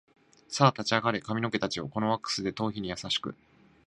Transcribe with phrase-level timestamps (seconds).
[0.47, 3.35] さあ立ち上がれ髪の毛たちよ、このワックスで頭皮に優しく